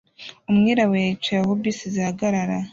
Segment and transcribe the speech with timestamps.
[0.49, 2.57] Umwirabura yicaye aho bisi zihagarara